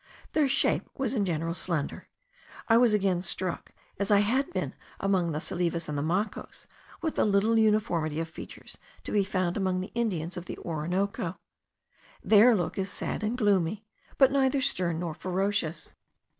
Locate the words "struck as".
3.21-4.09